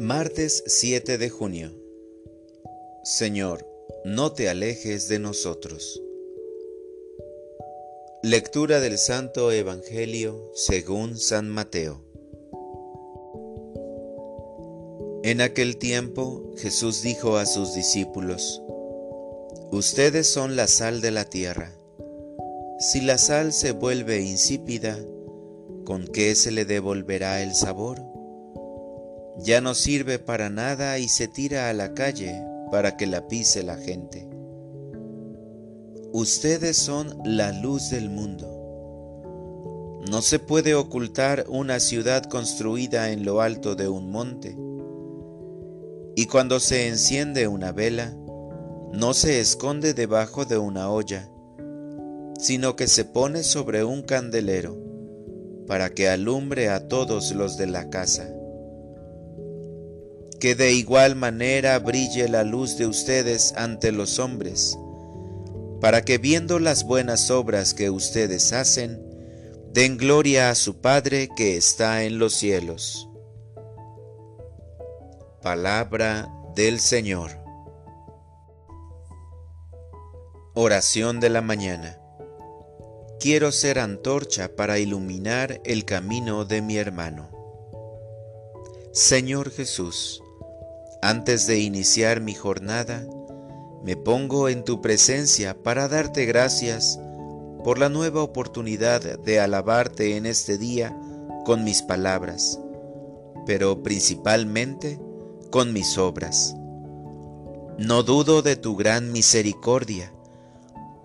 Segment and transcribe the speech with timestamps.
[0.00, 1.72] Martes 7 de junio.
[3.02, 3.66] Señor,
[4.04, 6.00] no te alejes de nosotros.
[8.22, 12.00] Lectura del Santo Evangelio según San Mateo.
[15.24, 18.62] En aquel tiempo Jesús dijo a sus discípulos,
[19.72, 21.76] Ustedes son la sal de la tierra.
[22.78, 24.96] Si la sal se vuelve insípida,
[25.84, 27.98] ¿con qué se le devolverá el sabor?
[29.38, 33.62] Ya no sirve para nada y se tira a la calle para que la pise
[33.62, 34.28] la gente.
[36.12, 38.54] Ustedes son la luz del mundo.
[40.10, 44.56] No se puede ocultar una ciudad construida en lo alto de un monte.
[46.16, 48.16] Y cuando se enciende una vela,
[48.92, 51.30] no se esconde debajo de una olla,
[52.40, 54.76] sino que se pone sobre un candelero,
[55.66, 58.34] para que alumbre a todos los de la casa
[60.40, 64.78] que de igual manera brille la luz de ustedes ante los hombres,
[65.80, 69.02] para que viendo las buenas obras que ustedes hacen,
[69.72, 73.08] den gloria a su Padre que está en los cielos.
[75.42, 77.30] Palabra del Señor.
[80.54, 82.00] Oración de la mañana.
[83.20, 87.30] Quiero ser antorcha para iluminar el camino de mi hermano.
[88.92, 90.22] Señor Jesús,
[91.02, 93.06] antes de iniciar mi jornada,
[93.84, 96.98] me pongo en tu presencia para darte gracias
[97.62, 100.96] por la nueva oportunidad de alabarte en este día
[101.44, 102.58] con mis palabras,
[103.46, 105.00] pero principalmente
[105.50, 106.56] con mis obras.
[107.78, 110.12] No dudo de tu gran misericordia,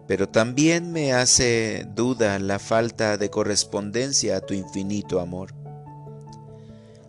[0.07, 5.53] pero también me hace duda la falta de correspondencia a tu infinito amor.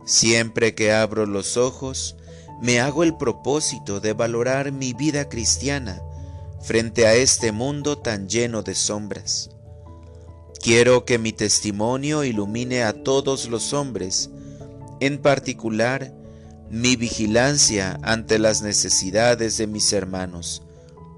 [0.04, 2.16] Siempre que abro los ojos,
[2.60, 6.00] me hago el propósito de valorar mi vida cristiana
[6.60, 9.50] frente a este mundo tan lleno de sombras.
[10.62, 14.30] Quiero que mi testimonio ilumine a todos los hombres,
[15.00, 16.14] en particular
[16.70, 20.62] mi vigilancia ante las necesidades de mis hermanos,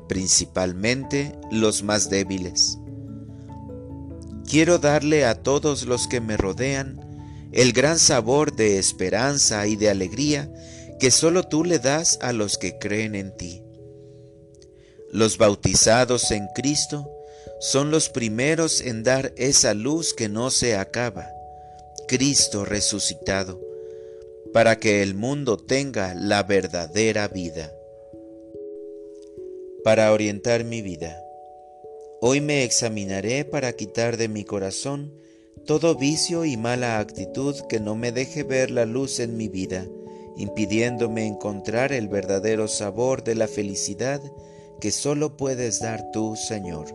[0.08, 2.78] principalmente los más débiles.
[4.48, 7.00] Quiero darle a todos los que me rodean
[7.52, 10.52] el gran sabor de esperanza y de alegría
[10.98, 13.62] que solo tú le das a los que creen en ti.
[15.10, 17.10] Los bautizados en Cristo
[17.60, 21.30] son los primeros en dar esa luz que no se acaba,
[22.08, 23.60] Cristo resucitado,
[24.52, 27.72] para que el mundo tenga la verdadera vida.
[29.84, 31.22] Para orientar mi vida,
[32.20, 35.12] hoy me examinaré para quitar de mi corazón
[35.66, 39.86] todo vicio y mala actitud que no me deje ver la luz en mi vida
[40.36, 44.20] impidiéndome encontrar el verdadero sabor de la felicidad
[44.80, 46.86] que solo puedes dar tú, Señor.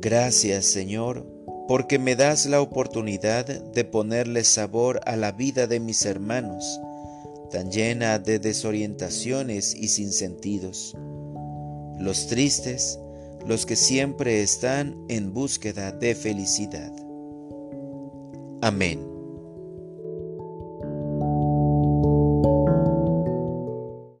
[0.00, 1.26] Gracias, Señor,
[1.68, 6.80] porque me das la oportunidad de ponerle sabor a la vida de mis hermanos,
[7.50, 10.96] tan llena de desorientaciones y sin sentidos.
[11.98, 12.98] Los tristes,
[13.46, 16.92] los que siempre están en búsqueda de felicidad.
[18.62, 19.19] Amén.